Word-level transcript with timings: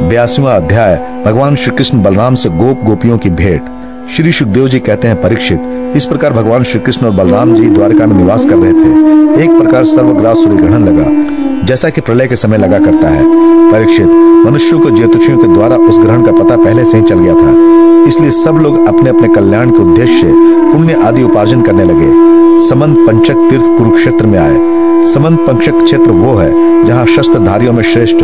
बयासीवा 0.00 0.54
अध्याय, 0.56 0.94
भगवान 1.24 1.56
श्री 1.56 1.76
कृष्ण 1.76 2.02
बलराम 2.02 2.34
से 2.34 2.48
गोप 2.48 2.84
गोपियों 2.84 3.16
की 3.18 3.30
भेंट। 3.30 3.62
श्री 4.10 4.32
सुखदेव 4.32 4.68
जी 4.68 4.78
कहते 4.78 5.08
हैं 5.08 5.20
परीक्षित, 5.20 5.62
इस 5.96 6.04
प्रकार 6.04 6.32
भगवान 6.32 6.62
श्री 6.62 6.80
कृष्ण 6.80 7.06
और 7.06 7.12
बलराम 7.12 7.54
जी 7.54 7.68
द्वारका 7.68 8.06
में 8.06 8.16
निवास 8.16 8.44
कर 8.44 8.56
रहे 8.56 8.72
थे। 8.72 9.42
एक 9.44 9.58
प्रकार 9.60 9.84
सर्वग्रास 9.84 10.38
सूर्य 10.38 10.56
ग्रहण 10.56 10.84
लगा, 10.84 11.66
जैसा 11.66 11.90
कि 11.90 12.00
प्रलय 12.00 12.26
के 12.26 12.36
समय 12.36 12.58
लगा 12.58 12.78
करता 12.78 13.08
है। 13.08 13.24
परीक्षित, 13.72 14.06
मनुष्यों 14.46 14.80
को 14.80 14.90
ज्योतिषियों 14.90 15.38
के 15.38 15.48
द्वारा 15.48 15.76
उस 15.78 15.98
ग्रहण 15.98 16.22
का 16.22 16.32
पता 16.32 16.56
पहले 16.56 16.84
से 16.84 16.98
ही 16.98 17.04
चल 17.04 17.18
गया 17.18 17.34
था। 17.34 18.08
इसलिए 18.08 18.30
सब 18.30 18.58
लोग 18.62 18.86
अपने 18.88 19.10
अपने 19.10 19.28
कल्याण 19.28 19.70
के 19.70 19.82
उद्देश्य 19.82 20.20
से 20.20 20.32
पुण्य 20.72 21.02
आदि 21.02 21.22
उपार्जन 21.22 21.62
करने 21.62 21.84
लगे। 21.84 22.68
समंत 22.68 23.06
पंचक 23.06 23.48
तीर्थ 23.50 23.78
कुरुक्षेत्र 23.78 24.26
में 24.26 24.38
आए। 24.38 25.04
समंत 25.06 25.40
पंचक 25.40 25.82
क्षेत्र 25.84 26.10
वो 26.10 26.34
है 26.34 26.50
जहाँ 26.86 27.06
शस्त्रधारियों 27.06 27.72
में 27.72 27.82
श्रेष्ठ 27.82 28.16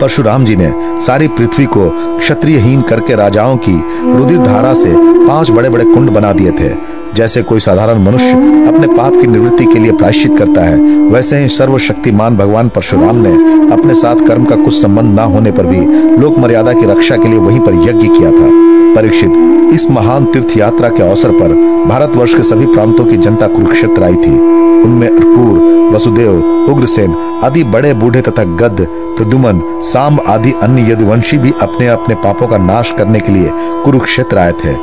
परशुराम 0.00 0.44
जी 0.44 0.56
ने 0.56 0.72
सारी 1.00 1.28
पृथ्वी 1.28 1.64
को 1.66 1.88
क्षत्रियहीन 2.18 2.82
करके 2.82 3.14
राजाओं 3.14 3.56
की 3.56 3.72
रुधिर 4.18 4.38
धारा 4.38 4.74
से 4.74 4.92
पाँच 5.26 5.50
बड़े 5.50 5.68
बड़े 5.68 5.84
कुंड 5.84 6.10
बना 6.10 6.32
दिए 6.32 6.50
थे। 6.50 6.70
जैसे 7.14 7.42
कोई 7.42 7.60
साधारण 7.60 8.02
मनुष्य 8.04 8.30
अपने 8.68 8.86
पाप 8.86 9.12
की 9.12 9.26
निवृत्ति 9.26 9.64
के 9.64 9.78
लिए 9.78 9.92
प्रायश्चित 9.92 10.36
करता 10.38 10.64
है, 10.64 10.78
वैसे 11.10 11.38
ही 11.38 11.48
सर्वशक्तिमान 11.48 12.36
भगवान 12.36 12.68
परशुराम 12.68 13.16
ने 13.16 13.32
अपने 13.72 13.94
साथ 13.94 14.26
कर्म 14.28 14.44
का 14.44 14.56
कुछ 14.56 14.82
संबंध 14.82 15.18
न 15.20 15.24
होने 15.24 15.52
पर 15.52 15.66
भी 15.66 15.80
लोक 16.18 16.38
मर्यादा 16.38 16.72
की 16.72 16.86
रक्षा 16.86 17.16
के 17.16 17.28
लिए 17.28 17.38
वहीं 17.38 17.60
पर 17.60 17.74
यज्ञ 17.88 18.08
किया 18.08 18.30
था। 18.30 18.50
परीक्षित, 18.94 19.30
इस 19.74 19.90
महान 19.90 20.24
तीर्थ 20.24 20.56
यात्रा 20.56 20.88
के 20.88 21.02
अवसर 21.02 21.30
पर 21.30 21.54
भारतवर्ष 21.88 22.34
के 22.34 22.42
सभी 22.42 22.66
प्रांतों 22.66 23.04
की 23.04 23.16
जनता 23.16 23.46
कुरुक्षेत्र 23.46 24.02
आई 24.02 24.14
थी। 24.14 24.38
उनमें 24.82 25.08
अर्पूर, 25.08 25.58
वसुदेव, 25.94 26.42
उग्रसेन 26.70 27.14
आदि 27.44 27.62
बड़े 27.64 27.92
बूढ़े 27.94 28.20
तथा 28.20 28.44
गद 28.56 28.86
प्रदुमन 29.16 29.60
साम 29.82 30.18
आदि 30.28 30.52
अन्य 30.62 30.92
यदुवंशी 30.92 31.38
भी 31.38 31.52
अपने 31.62 31.88
अपने 31.88 32.14
पापों 32.14 32.46
का 32.46 32.58
नाश 32.58 32.90
करने 32.90 33.20
के 33.20 33.32
लिए 33.32 33.50
कुरुक्षेत्र 33.84 34.38
आए 34.38 34.52
थे। 34.52 34.74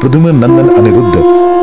प्रदुमन 0.00 0.34
नंदन 0.34 0.68
अनिरुद्ध 0.74 1.16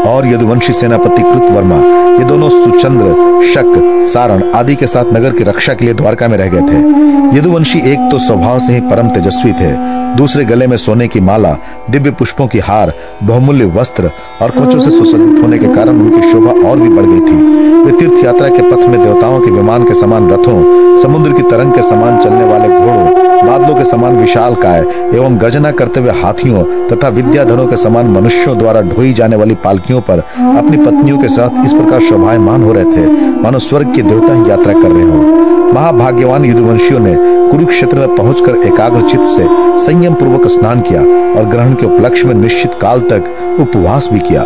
और 0.07 0.27
यदुवंशी 0.27 0.73
सेनापति 0.73 1.21
कृत 1.21 1.51
वर्मा 1.51 1.77
ये 2.19 2.23
दोनों 2.23 2.49
सुचंद्र, 2.49 3.43
शक, 3.45 3.73
सारण 4.07 4.43
आदि 4.55 4.75
के 4.75 4.87
साथ 4.87 5.13
नगर 5.13 5.31
की 5.31 5.43
रक्षा 5.43 5.73
के 5.73 5.85
लिए 5.85 5.93
द्वारका 5.93 6.27
में 6.27 6.37
रह 6.37 6.49
गए 6.49 6.61
थे। 6.61 7.37
यदुवंशी 7.37 7.79
एक 7.91 8.09
तो 8.11 8.19
स्वभाव 8.19 8.59
से 8.59 8.73
ही 8.73 8.81
परम 8.81 9.09
तेजस्वी 9.09 9.51
थे 9.51 9.71
दूसरे 10.17 10.45
गले 10.45 10.67
में 10.67 10.77
सोने 10.77 11.07
की 11.07 11.19
माला, 11.19 11.57
दिव्य 11.89 12.11
पुष्पों 12.11 12.47
की 12.47 12.59
हार, 12.59 12.93
बहुमूल्य 13.23 13.65
वस्त्र 13.65 14.11
और 14.41 14.51
कवचों 14.51 14.79
से 14.79 14.89
सुसज्जित 14.89 15.43
होने 15.43 15.57
के 15.57 15.67
कारण 15.67 16.01
उनकी 16.01 16.31
शोभा 16.31 16.69
और 16.69 16.79
भी 16.79 16.89
बढ़ 16.89 17.05
गई 17.05 17.19
थी। 17.19 17.57
वे 17.83 17.91
तीर्थ 17.91 18.23
यात्रा 18.25 18.49
के 18.49 18.61
पथ 18.61 18.87
में 18.87 19.01
देवताओं 19.03 19.39
के 19.39 19.51
विमान 19.51 19.83
के 19.83 19.93
समान 19.93 20.29
रथों, 20.29 20.97
समुद्र 20.99 21.31
की 21.31 21.43
तरंग 21.43 21.73
के 21.73 21.81
समान 21.81 22.21
चलने 22.21 22.43
वाले 22.43 22.67
घोड़ों, 22.67 23.47
बादलों 23.47 23.75
के 23.75 23.83
समान 23.83 24.17
विशाल 24.17 24.55
काय 24.55 24.79
एवं 25.15 25.39
गर्जना 25.41 25.71
करते 25.71 25.99
हुए 25.99 26.11
हाथियों 26.11 26.63
तथा 26.87 27.09
विद्याधरों 27.09 27.67
के 27.67 27.77
समान 27.77 28.07
मनुष्यों 28.07 28.57
द्वारा 28.57 28.81
ढोई 28.81 29.13
जाने 29.13 29.35
वाली 29.35 29.55
पालकियों 29.55 30.01
पर 30.01 30.19
अपनी 30.39 30.77
पत्नियों 30.77 31.19
के 31.19 31.27
साथ 31.27 31.65
इस 31.65 31.73
प्रकार 31.73 31.99
शोभायमान 31.99 32.63
हो 32.63 32.73
रहे 32.73 32.85
थे। 32.85 33.05
मानो 33.41 33.59
स्वर्ग 33.59 33.95
के 33.95 34.01
देवता 34.01 34.33
ही 34.33 34.49
यात्रा 34.49 34.73
कर 34.73 34.91
रहे 34.91 35.03
हो। 35.03 35.71
महाभाग्यवान 35.73 36.45
युद्धवंशियों 36.45 36.99
ने 36.99 37.38
कुरुक्षेत्र 37.51 37.97
में 37.97 38.15
पहुंचकर 38.15 38.55
एकाग्र 38.67 39.01
चित्त 39.01 39.25
से 39.25 39.45
संयम 39.85 40.13
पूर्वक 40.13 40.47
स्नान 40.47 40.81
किया 40.81 41.01
और 41.33 41.45
ग्रहण 41.45 41.73
के 41.73 41.85
उपलक्ष्य 41.85 42.27
में 42.27 42.33
निश्चित 42.35 42.73
काल 42.81 42.99
तक 43.01 43.57
उपवास 43.59 44.09
भी 44.13 44.19
किया। 44.19 44.43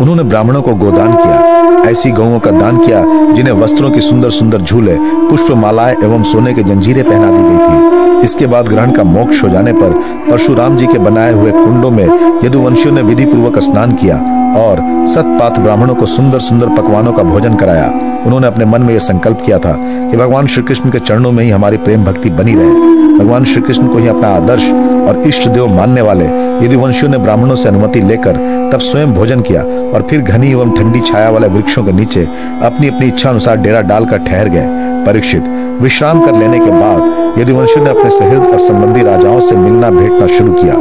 उन्होंने 0.00 0.22
ब्राह्मणों 0.22 0.62
को 0.62 0.74
गोदान 0.74 1.14
किया, 1.16 1.90
ऐसी 1.90 2.10
गौओं 2.10 2.38
का 2.38 2.50
दान 2.50 2.78
किया, 2.78 3.04
जिन्हें 3.34 3.54
वस्त्रों 3.54 3.90
की 3.90 4.00
सुंदर 4.00 4.30
सुंदर 4.30 4.60
झूले 4.60 4.96
पुष्प 5.28 5.50
मालाएँ 5.56 5.96
एवं 6.04 6.22
सोने 6.22 6.54
के 6.54 6.62
जंजीरें 6.62 7.04
पहना 7.04 7.30
दी 7.30 7.42
गई 7.42 7.58
थी। 7.58 8.24
इसके 8.24 8.46
बाद 8.46 8.68
ग्रहण 8.68 8.90
का 8.90 9.04
मोक्ष 9.04 9.42
हो 9.44 9.48
जाने 9.48 9.72
पर 9.72 9.92
परशुराम 10.30 10.76
जी 10.76 10.86
के 10.86 10.98
बनाए 10.98 11.32
हुए 11.32 11.52
कुंडों 11.52 11.90
में 11.90 12.06
यदुवंशियों 12.44 12.94
ने 12.94 13.02
विधि 13.02 13.24
पूर्वक 13.24 13.58
स्नान 13.58 13.92
किया। 13.92 14.16
और 14.56 15.06
सतपात 15.08 15.58
ब्राह्मणों 15.58 15.94
को 15.94 16.06
सुंदर 16.06 16.38
सुंदर 16.38 16.68
पकवानों 16.68 17.12
का 17.12 17.22
भोजन 17.22 17.56
कराया। 17.56 17.86
उन्होंने 18.26 18.46
अपने 18.46 18.64
मन 18.64 18.82
में 18.82 18.92
यह 18.92 18.98
संकल्प 18.98 19.40
किया 19.46 19.58
था 19.58 19.72
कि 20.10 20.16
भगवान 20.16 20.46
श्री 20.46 20.62
कृष्ण 20.62 20.90
के 20.90 20.98
चरणों 20.98 21.32
में 21.32 21.44
ही 21.44 21.50
हमारी 21.50 21.76
प्रेम 21.76 22.04
भक्ति 22.04 22.30
बनी 22.30 22.54
रहे। 22.54 22.98
भगवान 23.18 23.44
श्री 23.44 23.62
कृष्ण 23.62 23.88
को 23.88 23.98
ही 23.98 24.08
अपना 24.08 24.28
आदर्श 24.28 24.70
और 25.08 25.22
इष्ट 25.26 25.48
देव 25.48 25.66
मानने 25.66 26.00
वाले 26.00 26.24
यदि 26.66 26.76
वंशियों 26.76 27.10
ने 27.10 27.18
ब्राह्मणों 27.18 27.54
से 27.54 27.68
अनुमति 27.68 28.00
लेकर 28.00 28.36
तब 28.72 28.80
स्वयं 28.80 29.14
भोजन 29.14 29.40
किया 29.40 29.62
और 29.94 30.06
फिर 30.10 30.20
घनी 30.20 30.50
एवं 30.50 30.76
ठंडी 30.76 31.00
छाया 31.00 31.30
वाले 31.30 31.48
वृक्षों 31.48 31.84
के 31.84 31.92
नीचे 31.92 32.24
अपनी 32.62 32.88
अपनी 32.88 33.06
इच्छा 33.06 33.30
अनुसार 33.30 33.56
डेरा 33.56 33.80
डालकर 33.80 34.18
ठहर 34.18 34.48
गए। 34.48 34.66
परीक्षित, 35.06 35.44
विश्राम 35.82 36.24
कर 36.26 36.34
लेने 36.34 36.58
के 36.58 36.70
बाद 36.70 37.38
यदुवंशियों 37.38 37.84
ने 37.84 37.90
अपने 37.90 38.10
सहृद 38.10 38.46
और 38.46 38.58
संबंधी 38.58 39.02
राजाओं 39.02 39.40
से 39.40 39.56
मिलना 39.56 39.90
भेंटना 39.90 40.26
शुरू 40.26 40.52
किया। 40.52 40.74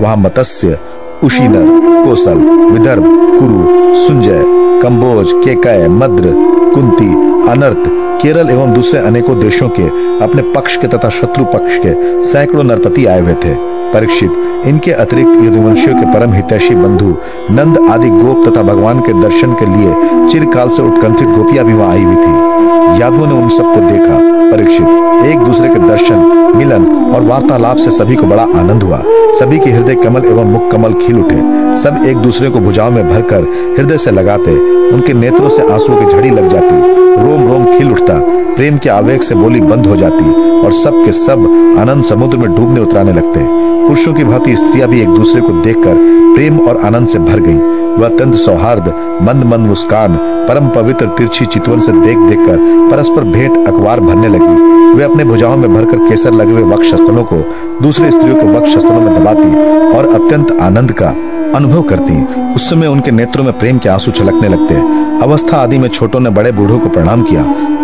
वहाँ 0.00 0.16
मत्स्य 0.16 0.78
उशीनर 1.24 1.66
कोसल, 2.04 2.38
विदर्भ, 2.72 3.04
कुरु, 3.38 3.94
सुंजय, 3.96 4.44
कंबोज, 4.82 5.32
केकय, 5.44 5.88
मद्र, 5.88 6.32
कुंती, 6.74 7.08
अनर्थ, 7.50 7.88
केरल 8.22 8.50
एवं 8.50 8.72
दूसरे 8.72 9.00
अनेकों 9.00 9.38
देशों 9.40 9.68
के 9.68 9.82
अपने 10.24 10.42
पक्ष 10.42 10.76
के 10.76 10.86
तथा 10.86 11.08
शत्रु 11.08 11.44
पक्ष 11.44 11.78
के 11.78 12.24
सैकड़ों 12.24 12.64
नरपति 12.64 13.06
आए 13.06 13.20
हुए 13.20 13.34
थे। 13.34 13.54
परीक्षित, 13.92 14.32
इनके 14.66 14.92
अतिरिक्त 14.92 15.42
यदुवंशियों 15.42 15.96
के 15.96 16.12
परम 16.14 16.32
हितैषी 16.32 16.74
बंधु, 16.74 17.16
नंद 17.50 17.90
आदि 17.90 18.10
गोप 18.10 18.48
तथा 18.48 18.62
भगवान 18.62 19.00
के 19.00 19.12
दर्शन 19.22 19.52
के 19.52 19.66
लिए 19.66 20.28
चिरकाल 20.28 20.68
से 20.68 20.82
उत्कंठित 20.82 21.28
गोपियाँ 21.28 21.64
भी 21.64 21.72
वहाँ 21.72 21.90
आई 21.90 22.02
हुई 22.02 22.16
थी। 22.16 23.00
यादवों 23.00 23.26
ने 23.26 23.32
उन 23.32 23.48
सबको 23.48 23.80
देखा। 23.80 24.35
परीक्षित। 24.52 24.86
एक 25.26 25.38
दूसरे 25.38 25.68
के 25.68 25.78
दर्शन, 25.78 26.18
मिलन 26.56 26.86
और 27.14 27.22
वार्तालाप 27.22 27.76
से 27.76 27.90
सभी 27.90 28.16
को 28.16 28.26
बड़ा 28.26 28.42
आनंद 28.42 28.82
हुआ। 28.82 29.02
सभी 29.38 29.58
के 29.58 29.70
हृदय 29.70 29.94
कमल 29.94 30.24
एवं 30.24 30.44
मुख 30.44 30.70
कमल 30.70 30.94
खिल 30.94 31.18
उठे। 31.18 31.36
सब 31.76 32.00
एक 32.06 32.16
दूसरे 32.16 32.50
को 32.50 32.58
भुजाओं 32.58 32.90
में 32.90 33.08
भरकर 33.08 33.74
हृदय 33.78 33.98
से 33.98 34.10
लगाते। 34.10 34.54
उनके 34.90 35.12
नेत्रों 35.12 35.48
से 35.48 35.62
आंसुओं 35.62 35.96
की 35.96 36.16
झड़ी 36.16 36.30
लग 36.30 36.48
जाती। 36.48 36.80
रोम 37.22 37.48
रोम 37.48 37.78
खिल 37.78 37.90
उठता। 37.90 38.14
प्रेम 38.56 38.76
के 38.76 38.88
आवेग 38.88 39.20
से 39.20 39.34
बोली 39.34 39.60
बंद 39.60 39.86
हो 39.86 39.96
जाती 39.96 40.58
और 40.60 40.72
सबके 40.72 41.12
सब 41.12 41.42
आनंद 41.78 42.02
समुद्र 42.02 42.36
में 42.36 42.54
डूबने 42.54 42.80
उतराने 42.80 43.12
लगते। 43.12 43.55
पुरुषों 43.86 44.12
की 44.14 44.24
भांति 44.24 44.56
स्त्रियाँ 44.56 44.88
भी 44.88 45.00
एक 45.00 45.08
दूसरे 45.08 45.40
को 45.40 45.52
देखकर 45.62 45.96
प्रेम 46.34 46.58
और 46.60 46.80
आनंद 46.84 47.08
से 47.08 47.18
भर 47.18 47.40
गईं। 47.40 47.58
वह 47.96 48.06
अत्यंत 48.08 48.34
सौहार्द, 48.34 48.88
मंद 49.22 49.44
मंद 49.44 49.66
मुस्कान, 49.66 50.16
परम 50.48 50.68
पवित्र 50.68 51.06
तिरछी 51.08 51.46
चितवन 51.46 51.80
से 51.80 51.92
देख 51.92 52.18
देख 52.28 52.46
कर 52.46 52.58
परस्पर 52.90 53.24
भेंट 53.26 53.66
अखबार 53.68 54.00
भरने 54.00 54.28
लगी 54.28 54.94
वे 54.96 55.04
अपने 55.04 55.24
भुजाओं 55.24 55.56
में 55.56 55.72
भरकर 55.74 56.08
केसर 56.08 56.32
लगे 56.32 56.52
हुए 56.52 56.62
वक्षस्थलों 56.72 57.24
को 57.24 57.38
दूसरे 57.82 58.10
स्त्रियों 58.10 58.36
के 58.36 58.46
वक्षस्थलों 58.48 59.00
में 59.00 59.14
दबाती 59.14 59.48
और 59.96 60.14
अत्यंत 60.14 60.52
आनंद 60.60 60.92
का 60.92 61.14
अनुभव 61.54 61.82
करती 61.82 62.22
उस 62.54 62.68
समय 62.70 62.86
उनके 62.86 63.10
नेत्रों 63.10 63.44
में 63.44 63.58
प्रेम 63.58 63.78
के 63.78 63.88
आँसू 63.88 64.10
छलकने 64.10 64.48
लगते 64.48 64.74
अवस्था 65.24 65.56
आदि 65.56 65.78
में 65.78 65.88
छोटों 65.88 66.20
ने 66.20 66.30
बड़े 66.30 66.52
बूढ़ों 66.52 66.78
को 66.78 66.88
प्रणाम 66.88 67.22
किया 67.22 67.42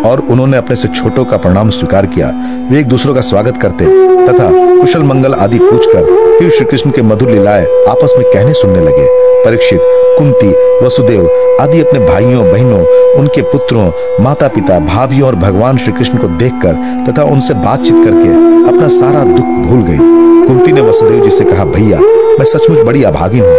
और 0.08 0.20
उन्होंने 0.20 0.56
अपने 0.56 0.76
से 0.76 0.88
छोटों 0.88 1.24
का 1.24 1.36
प्रणाम 1.36 1.70
स्वीकार 1.70 2.06
किया। 2.06 2.28
वे 2.70 2.78
एक 2.80 2.86
दूसरों 2.86 3.14
का 3.14 3.20
स्वागत 3.20 3.56
करते 3.62 3.84
तथा 4.26 4.48
कुशल 4.80 5.02
मंगल 5.02 5.34
आदि 5.34 5.58
पूछकर 5.58 6.04
फिर 6.38 6.50
श्री 6.50 6.64
कृष्ण 6.64 6.90
के 6.90 7.02
मधुर 7.02 7.30
लीलाएँ 7.30 7.66
आपस 7.88 8.14
में 8.18 8.26
कहने 8.32 8.52
सुनने 8.52 8.80
लगे। 8.80 9.06
परीक्षित, 9.44 9.80
कुंती, 10.18 10.48
वसुदेव 10.84 11.28
आदि 11.60 11.80
अपने 11.80 12.06
भाइयों, 12.06 12.44
बहनों, 12.44 12.84
उनके 13.20 13.42
पुत्रों 13.42 13.90
माता 14.24 14.48
पिता 14.48 14.78
भाभियों 14.86 15.28
और 15.28 15.36
भगवान 15.36 15.76
श्री 15.76 15.92
कृष्ण 15.92 16.18
को 16.18 16.28
देखकर 16.38 16.74
तथा 17.08 17.24
उनसे 17.24 17.54
बातचीत 17.54 18.04
करके 18.04 18.28
अपना 18.68 18.88
सारा 18.88 19.24
दुख 19.24 19.46
भूल 19.66 19.82
गई। 19.82 20.21
कुंती 20.46 20.72
ने 20.72 20.80
वसुदेव 20.80 21.24
जी 21.24 21.30
से 21.30 21.44
कहा, 21.44 21.64
भैया, 21.64 21.98
मैं 22.38 22.44
सचमुच 22.44 22.78
बड़ी 22.78 23.02
अभागिन 23.02 23.44
हूँ। 23.44 23.58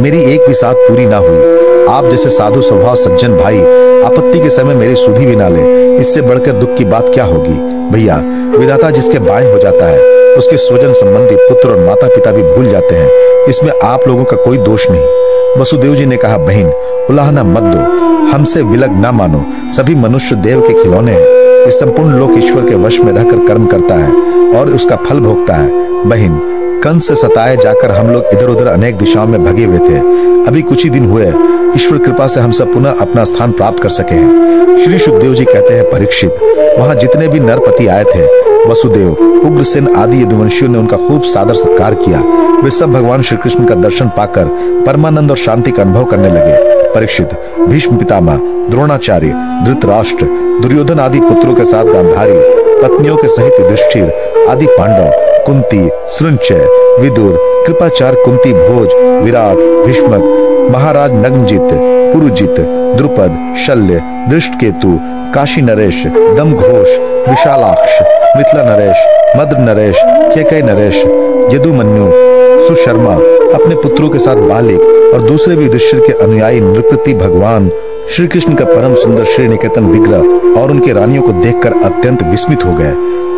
मेरी 0.00 0.22
एक 0.22 0.46
भी 0.46 0.54
साथ 0.54 0.74
पूरी 0.74 1.06
ना 1.06 1.16
हुई। 1.16 1.58
आप 1.88 2.08
जैसे 2.10 2.30
साधु 2.30 2.62
स्वभाव 2.62 2.96
सज्जन 2.96 3.36
भाई, 3.36 3.58
आपत्ति 4.02 4.40
के 4.40 4.50
समय 4.50 4.74
मेरी 4.74 4.96
सुधी 4.96 5.26
भी 5.26 5.36
ना 5.36 5.48
ले। 5.48 5.96
इससे 5.96 6.20
बढ़कर 6.20 6.52
दुख 6.52 6.74
की 6.74 6.84
बात 6.84 7.06
क्या 7.14 7.24
होगी? 7.24 7.88
भैया, 7.90 8.16
विधाता 8.58 8.90
जिसके 8.90 9.18
बाएँ 9.18 9.52
हो 9.52 9.58
जाता 9.58 9.86
है, 9.86 10.00
उसके 10.36 10.56
स्वजन 10.56 10.92
संबंधी 10.92 11.36
पुत्र 11.36 11.68
और 11.68 11.86
माता 11.86 12.08
पिता 12.08 12.32
भी 12.32 12.42
भूल 12.42 12.68
जाते 12.68 12.94
हैं। 12.94 13.10
इसमें 13.48 13.72
आप 13.84 14.08
लोगों 14.08 14.24
का 14.24 14.36
कोई 14.36 14.58
दोष 14.58 14.86
नहीं। 14.90 15.04
वसुदेव 15.60 15.94
जी 15.94 16.06
ने 16.06 16.16
कहा, 16.16 16.38
बहन, 16.38 16.72
उलाहना 17.10 17.44
मत 17.44 17.62
दो। 17.62 18.08
हमसे 18.28 18.62
विलग 18.62 19.00
ना 19.00 19.12
मानो। 19.12 19.44
सभी 19.72 19.94
मनुष्य 19.94 20.34
देव 20.34 20.60
के 20.60 20.82
खिलौने 20.82 21.12
हैं। 21.12 21.37
ये 21.68 21.72
संपूर्ण 21.72 22.18
लोक 22.18 22.30
ईश्वर 22.38 22.64
के 22.66 22.74
वश 22.74 22.98
में 23.00 23.12
रहकर 23.12 23.46
कर्म 23.46 23.66
करता 23.66 23.94
है 23.94 24.52
और 24.58 24.68
उसका 24.68 24.96
फल 24.96 25.18
भोगता 25.20 25.54
है। 25.54 25.68
बहन, 26.04 26.38
कंस 26.84 27.08
से 27.08 27.14
सताए 27.14 27.56
जाकर 27.56 27.90
हम 27.90 28.10
लोग 28.10 28.24
इधर 28.32 28.48
उधर 28.48 28.66
अनेक 28.66 28.96
दिशाओं 28.98 29.26
में 29.26 29.44
भगे 29.44 29.64
हुए 29.64 29.78
थे। 29.78 29.98
अभी 30.48 30.62
कुछ 30.62 30.84
ही 30.84 30.90
दिन 30.90 31.04
हुए, 31.04 31.26
ईश्वर 31.76 31.98
कृपा 31.98 32.26
से 32.26 32.40
हम 32.40 32.52
सब 32.52 32.72
पुनः 32.74 33.00
अपना 33.00 33.24
स्थान 33.24 33.52
प्राप्त 33.52 33.82
कर 33.82 33.88
सके 33.88 34.14
हैं। 34.14 34.78
श्री 34.84 34.98
सुखदेव 34.98 35.34
जी 35.34 35.44
कहते 35.44 35.74
हैं, 35.74 35.84
परीक्षित, 35.90 36.38
वहाँ 36.78 36.94
जितने 36.94 37.28
भी 37.28 37.40
नरपति 37.40 37.86
आए 37.86 38.04
थे, 38.04 38.24
वसुदेव, 38.70 39.12
उग्रसेन 39.46 39.94
आदि 39.96 40.22
यदुवंशियों 40.22 40.70
ने 40.70 40.78
उनका 40.78 40.96
खूब 40.96 41.22
सादर 41.22 41.54
सत्कार 41.54 41.94
किया। 41.94 42.24
वे 42.62 42.70
सब 42.70 42.92
भगवान 42.92 43.22
श्री 43.22 43.36
कृष्ण 43.36 43.64
का 43.64 43.74
दर्शन 43.74 44.08
पाकर 44.08 44.44
परमानंद 44.86 45.30
और 45.30 45.36
शांति 45.36 45.70
का 45.70 45.82
अनुभव 45.82 46.04
करने 46.04 46.28
लगे। 46.28 46.56
परीक्षित, 46.94 47.30
भीष्म 47.68 47.96
पितामह, 47.96 48.40
द्रोणाचार्य, 48.70 49.62
धृतराष्ट्र 49.64 50.47
दुर्योधन 50.62 50.98
आदि 50.98 51.20
पुत्रों 51.20 51.54
के 51.54 51.64
साथ 51.64 51.84
गांधारी, 51.84 52.38
पत्नियों 52.82 53.16
के 53.16 53.28
सहित 53.28 53.60
युधिष्ठिर, 53.60 54.46
आदि 54.50 54.66
पांडव, 54.66 55.10
कुंती 55.46 55.88
सृंचय 56.08 56.64
विदुर 57.00 57.36
कृपाचार 57.66 58.14
कुंती 58.14 58.52
भोज, 58.52 58.94
विराट, 59.24 59.56
भीष्मक, 59.86 60.24
महाराज 60.72 61.12
नग्नजित, 61.14 61.68
पुरुजित, 62.12 62.60
द्रुपद, 62.96 63.36
शल्य, 63.66 64.00
दृष्टकेतु, 64.30 64.98
काशी 65.34 65.60
नरेश 65.60 66.04
दम 66.36 66.54
घोष 66.54 66.88
विशालाक्ष, 67.28 68.00
मिथिला 68.36 68.62
नरेश, 68.64 69.06
मद्र 69.36 69.58
नरेश, 69.58 69.96
केकई 70.34 70.62
नरेश, 70.62 70.96
यदुमन्यु, 71.54 72.10
सुशर्मा, 72.68 73.14
अपने 73.54 73.74
पुत्रों 73.74 74.08
के 74.08 74.18
साथ 74.18 74.48
बालिक 74.48 75.12
और 75.14 75.20
दूसरे 75.20 75.56
भी 75.56 75.64
युधिष्ठिर 75.64 76.00
के 76.00 76.12
अनुयायी 76.24 76.60
नृपति 76.60 77.14
भगवान 77.14 77.70
श्री 78.10 78.26
कृष्ण 78.26 78.54
का 78.54 78.64
परम 78.64 78.94
सुंदर 78.94 79.24
श्री 79.24 79.46
निकेतन 79.48 79.84
विग्रह 79.84 80.60
और 80.60 80.70
उनके 80.70 80.92
रानियों 80.92 81.22
को 81.22 81.32
देखकर 81.32 81.72
अत्यंत 81.84 82.22
विस्मित 82.22 82.64
हो 82.64 82.72
गए। 82.72 82.92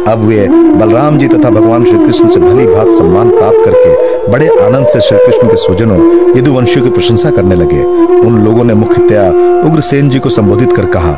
अब 0.08 0.18
वे 0.18 0.46
बलराम 0.48 1.18
जी 1.18 1.28
तथा 1.28 1.50
भगवान 1.50 1.84
श्री 1.84 1.98
कृष्ण 1.98 2.28
से 2.28 2.40
भली 2.40 2.66
भात 2.66 2.88
सम्मान 2.88 3.30
प्राप्त 3.30 3.64
करके 3.64 4.30
बड़े 4.30 4.48
आनंद 4.66 4.86
से 4.86 5.00
श्री 5.00 5.18
कृष्ण 5.18 5.48
के 5.48 5.56
स्वजनों, 5.56 5.98
यदुवंशियों 6.38 6.84
की 6.84 6.90
प्रशंसा 6.90 7.30
करने 7.30 7.54
लगे। 7.54 7.82
उन 8.20 8.38
लोगों 8.44 8.64
ने 8.64 8.74
मुख्यतया 8.74 9.28
उग्रसेन 9.66 10.10
जी 10.10 10.18
को 10.18 10.28
संबोधित 10.28 10.72
कर 10.72 10.86
कहा, 10.86 11.12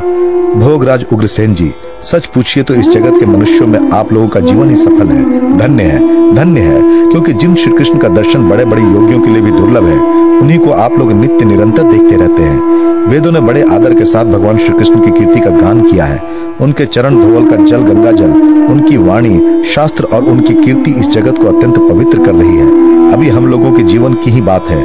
भोगराज 0.55 1.05
उग्रसेन 1.13 1.53
जी, 1.53 1.71
सच 2.03 2.25
पूछिए 2.25 2.63
तो 2.63 2.73
इस 2.73 2.89
जगत 2.89 3.19
के 3.19 3.25
मनुष्यों 3.27 3.67
में 3.67 3.79
आप 3.91 4.13
लोगों 4.13 4.27
का 4.27 4.39
जीवन 4.39 4.69
ही 4.69 4.75
सफल 4.75 5.07
है। 5.07 5.57
धन्य 5.57 5.83
है 5.83 5.99
धन्य 6.35 6.61
है, 6.61 6.81
क्योंकि 7.11 7.33
जिन 7.33 7.55
श्री 7.55 7.71
कृष्ण 7.73 7.99
का 7.99 8.07
दर्शन 8.09 8.49
बड़े 8.49 8.65
बड़े 8.65 8.81
योगियों 8.81 9.21
के 9.21 9.29
लिए 9.29 9.41
भी 9.41 9.51
दुर्लभ 9.51 9.85
है, 9.85 9.99
उन्हीं 10.39 10.59
को 10.59 10.71
आप 10.73 10.97
लोग 10.99 11.11
नित्य 11.11 11.45
निरंतर 11.45 11.83
देखते 11.83 12.15
रहते 12.15 12.43
हैं। 12.43 12.72
वेदों 13.07 13.31
ने 13.31 13.39
बड़े 13.39 13.61
आदर 13.71 13.93
के 13.93 14.05
साथ 14.05 14.25
भगवान 14.25 14.57
श्री 14.57 14.73
कृष्ण 14.73 14.99
की 15.01 15.11
कीर्ति 15.11 15.39
का 15.39 15.49
गान 15.51 15.81
किया 15.81 16.05
है। 16.05 16.21
उनके 16.61 16.85
चरण 16.85 17.15
धोवल 17.21 17.49
का 17.49 17.55
जल 17.55 17.81
गंगा 17.83 18.11
जल, 18.11 18.31
उनकी 18.71 18.97
वाणी, 18.97 19.63
शास्त्र 19.65 20.03
और 20.05 20.23
उनकी 20.23 20.53
कीर्ति 20.53 20.91
इस 20.91 21.07
जगत 21.07 21.37
को 21.37 21.47
अत्यंत 21.47 21.77
पवित्र 21.79 22.25
कर 22.25 22.33
रही 22.33 22.57
है। 22.57 23.11
अभी 23.13 23.29
हम 23.29 23.47
लोगों 23.47 23.71
के 23.71 23.83
जीवन 23.83 24.13
की 24.13 24.31
ही 24.31 24.41
बात 24.41 24.69
है। 24.69 24.81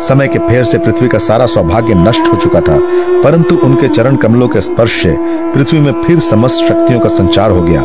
समय 0.00 0.28
के 0.28 0.38
फेर 0.38 0.64
से 0.64 0.78
पृथ्वी 0.78 1.08
का 1.08 1.18
सारा 1.18 1.46
सौभाग्य 1.46 1.94
नष्ट 1.94 2.32
हो 2.32 2.36
चुका 2.36 2.60
था, 2.60 2.78
परंतु 3.24 3.58
उनके 3.64 3.88
चरण 3.88 4.16
कमलों 4.16 4.48
के 4.48 4.60
स्पर्श 4.60 5.02
से 5.02 5.16
पृथ्वी 5.54 5.80
में 5.80 5.92
फिर 6.02 6.18
समस्त 6.20 6.64
शक्तियों 6.64 7.00
का 7.00 7.08
संचार 7.08 7.50
हो 7.50 7.62
गया, 7.62 7.82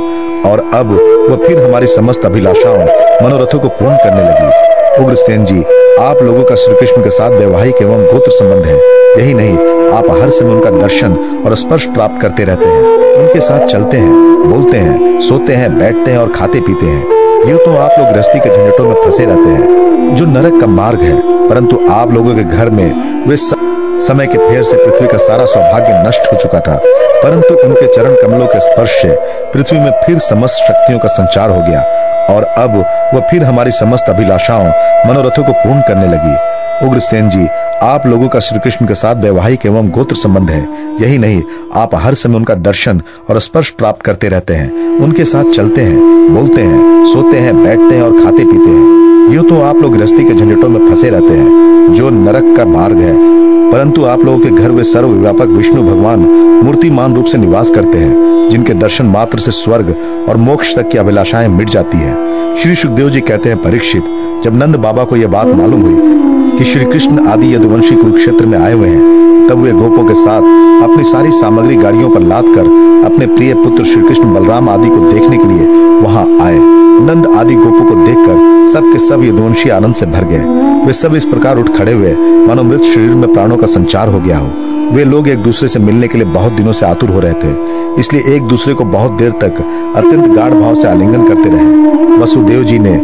और 0.49 0.69
अब 0.73 0.91
वह 1.29 1.47
फिर 1.47 1.63
हमारी 1.65 1.87
समस्त 1.87 2.25
अभिलाषाओं, 2.25 2.85
मनोरथों 3.23 3.59
को 3.59 3.69
पूर्ण 3.69 3.95
करने 3.95 4.23
लगी। 4.23 4.68
उग्रसेन 4.99 5.45
जी 5.45 5.63
आप 5.99 6.17
लोगों 6.21 6.43
का 6.43 6.55
श्री 6.55 6.75
कृष्ण 6.75 7.03
के 7.03 7.09
साथ 7.09 7.29
वैवाहिक 7.29 7.75
एवं 7.81 8.05
गोत्र 8.05 8.31
संबंध 8.31 8.65
है। 8.65 8.77
यही 9.17 9.33
नहीं, 9.33 9.57
आप 9.91 10.21
हर 10.21 10.29
समय 10.29 10.51
उनका 10.51 10.69
दर्शन 10.69 11.41
और 11.45 11.55
स्पर्श 11.55 11.85
प्राप्त 11.85 12.21
करते 12.21 12.43
रहते 12.43 12.65
हैं। 12.65 12.83
उनके 13.15 13.39
साथ 13.39 13.67
चलते 13.67 13.97
हैं, 13.97 14.13
बोलते 14.49 14.77
हैं, 14.77 15.21
सोते 15.21 15.53
हैं, 15.53 15.79
बैठते 15.79 16.11
हैं 16.11 16.17
और 16.17 16.29
खाते 16.29 16.59
पीते 16.59 16.85
हैं। 16.85 17.07
यूँ 17.49 17.59
तो 17.59 17.77
आप 17.77 17.91
लोग 17.99 18.11
गृहस्थी 18.11 18.39
के 18.39 18.49
झंझटों 18.49 18.85
में 18.85 18.95
फंसे 19.05 19.25
रहते 19.25 19.49
हैं, 19.49 20.15
जो 20.15 20.25
नरक 20.25 20.61
का 20.61 20.67
मार्ग 20.67 20.99
है। 20.99 21.47
परंतु 21.49 21.79
आप 21.89 22.11
लोगों 22.11 22.35
के 22.35 22.43
घर 22.43 22.69
में 22.69 22.89
वे 23.29 23.37
समय 23.37 24.27
के 24.27 24.37
फेर 24.37 24.63
से 24.63 24.77
पृथ्वी 24.77 25.07
का 25.07 25.17
सारा 25.17 25.45
सौभाग्य 25.45 26.03
नष्ट 26.07 26.33
हो 26.33 26.37
चुका 26.37 26.59
था। 26.59 26.81
परंतु 27.23 27.55
उनके 27.55 27.87
चरण 27.87 28.15
कमलों 28.15 28.47
के 28.47 28.59
स्पर्श 28.59 28.89
से 28.89 29.17
पृथ्वी 29.53 29.79
में 29.79 29.91
फिर 29.91 30.19
समस्त 30.19 30.55
शक्तियों 30.55 30.99
का 30.99 31.07
संचार 31.07 31.49
हो 31.49 31.59
गया। 31.59 31.98
और 32.29 32.43
अब 32.43 32.75
वह 33.13 33.19
फिर 33.19 33.43
हमारी 33.43 33.71
समस्त 33.71 34.09
अभिलाषाओं, 34.09 34.69
मनोरथों 35.07 35.43
को 35.43 35.51
पूर्ण 35.51 35.81
करने 35.81 36.07
लगी। 36.07 36.59
उग्रसेन 36.87 37.29
जी, 37.29 37.47
आप 37.83 38.05
लोगों 38.05 38.27
का 38.27 38.39
श्री 38.39 38.59
कृष्ण 38.59 38.85
के 38.85 38.93
साथ 38.93 39.15
वैवाहिक 39.15 39.65
एवं 39.65 39.89
गोत्र 39.89 40.15
संबंध 40.15 40.49
है। 40.49 40.67
यही 41.01 41.17
नहीं, 41.17 41.41
आप 41.73 41.95
हर 41.95 42.13
समय 42.13 42.35
उनका 42.35 42.55
दर्शन 42.55 43.01
और 43.29 43.39
स्पर्श 43.39 43.69
प्राप्त 43.69 44.01
करते 44.01 44.29
रहते 44.29 44.53
हैं। 44.53 44.99
उनके 44.99 45.25
साथ 45.25 45.43
चलते 45.43 45.81
हैं, 45.81 45.99
बोलते 46.35 46.61
हैं, 46.61 47.05
सोते 47.05 47.37
हैं, 47.37 47.63
बैठते 47.63 47.95
हैं 47.95 48.01
और 48.01 48.11
खाते 48.11 48.45
पीते 48.45 48.69
हैं। 48.69 49.33
यूँ 49.33 49.49
तो 49.49 49.61
आप 49.61 49.75
लोग 49.75 49.97
गृहस्थी 49.97 50.23
के 50.23 50.33
झंझटों 50.33 50.69
में 50.69 50.89
फंसे 50.89 51.09
रहते 51.09 51.33
हैं। 51.33 51.93
जो 51.93 52.09
नरक 52.09 52.57
का 52.57 52.65
मार्ग 52.65 52.97
है 52.97 53.38
परंतु 53.71 54.03
आप 54.03 54.23
लोगों 54.25 54.39
के 54.39 54.49
घर 54.49 54.71
वे 54.71 54.83
सर्वव्यापक 54.83 55.47
विष्णु 55.47 55.81
भगवान 55.83 56.19
मूर्तिमान 56.63 57.15
रूप 57.15 57.25
से 57.25 57.37
निवास 57.37 57.69
करते 57.69 57.97
हैं, 57.97 58.49
जिनके 58.49 58.73
दर्शन 58.73 59.05
मात्र 59.05 59.39
से 59.39 59.51
स्वर्ग 59.51 59.95
और 60.29 60.37
मोक्ष 60.37 60.75
तक 60.75 60.89
की 60.89 60.97
अभिलाषाएँ 60.97 61.47
मिट 61.47 61.69
जाती 61.69 61.97
है। 61.97 62.55
श्री 62.55 62.75
सुखदेव 62.75 63.09
जी 63.09 63.21
कहते 63.21 63.49
हैं, 63.49 63.57
परीक्षित, 63.57 64.03
जब 64.43 64.55
नंद 64.55 64.75
बाबा 64.75 65.03
को 65.03 65.15
यह 65.15 65.27
बात 65.27 65.47
मालूम 65.47 65.81
हुई 65.81 66.57
कि 66.57 66.65
श्री 66.65 66.85
कृष्ण 66.85 67.27
आदि 67.27 67.53
यदुवंशी 67.55 67.95
कुरुक्षेत्र 67.95 68.45
में 68.45 68.57
आए 68.57 68.73
हुए 68.73 68.87
हैं, 68.87 69.47
तब 69.49 69.57
वे 69.57 69.71
गोपों 69.71 70.03
के 70.03 70.13
साथ 70.13 70.41
अपनी 70.83 71.03
सारी 71.03 71.31
सामग्री 71.31 71.75
गाड़ियों 71.75 72.09
पर 72.09 72.21
लाद 72.21 72.45
कर 72.45 72.65
अपने 73.05 73.27
प्रिय 73.27 73.53
पुत्र 73.53 73.83
श्री 73.83 74.01
कृष्ण 74.01 74.33
बलराम 74.33 74.69
आदि 74.69 74.89
को 74.89 75.11
देखने 75.11 75.37
के 75.37 75.47
लिए 75.47 75.67
वहाँ 76.01 76.25
आए। 76.41 76.59
नंद 77.01 77.27
आदि 77.27 77.55
गोपों 77.55 77.85
को 77.85 78.05
देखकर 78.05 78.65
सब 78.73 78.91
के 78.93 78.99
सब 78.99 79.23
यदुवंशी 79.23 79.69
आनंद 79.69 79.95
से 79.95 80.05
भर 80.05 80.23
गए। 80.23 80.85
वे 80.85 80.93
सब 80.93 81.15
इस 81.15 81.25
प्रकार 81.25 81.57
उठ 81.57 81.69
खड़े 81.77 81.93
हुए 81.93 82.13
मानो 82.47 82.63
मृत 82.63 82.81
शरीर 82.81 83.09
में 83.09 83.33
प्राणों 83.33 83.57
का 83.57 83.67
संचार 83.67 84.07
हो 84.07 84.19
गया 84.19 84.37
हो। 84.37 84.49
वे 84.91 85.03
लोग 85.03 85.27
एक 85.27 85.39
दूसरे 85.39 85.67
से 85.67 85.79
मिलने 85.79 86.07
के 86.07 86.17
लिए 86.17 86.27
बहुत 86.27 86.53
दिनों 86.53 86.73
से 86.73 86.85
आतुर 86.85 87.09
हो 87.09 87.19
रहे 87.19 87.33
थे। 87.33 87.53
इसलिए 87.99 88.35
एक 88.35 88.43
दूसरे 88.43 88.73
को 88.73 88.83
बहुत 88.83 89.11
देर 89.11 89.31
तक 89.31 89.61
अत्यंत 89.95 90.27
गाढ़ 90.35 90.53
भाव 90.53 90.75
से 90.75 90.87
आलिंगन 90.87 91.27
करते 91.27 91.49
रहे। 91.49 92.17
वसुदेव 92.17 92.63
जी 92.63 92.79
ने 92.79 92.95